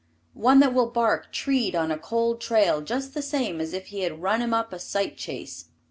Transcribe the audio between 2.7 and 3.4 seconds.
just the